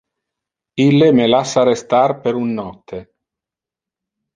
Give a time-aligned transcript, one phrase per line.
[0.85, 3.07] Ille me lassa restar per un nocte.